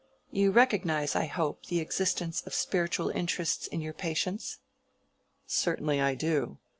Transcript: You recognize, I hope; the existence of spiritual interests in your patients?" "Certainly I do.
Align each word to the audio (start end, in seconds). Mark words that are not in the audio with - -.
You 0.31 0.49
recognize, 0.49 1.15
I 1.15 1.27
hope; 1.27 1.67
the 1.67 1.79
existence 1.79 2.41
of 2.47 2.55
spiritual 2.55 3.09
interests 3.11 3.67
in 3.67 3.81
your 3.81 3.93
patients?" 3.93 4.57
"Certainly 5.45 6.01
I 6.01 6.15
do. 6.15 6.57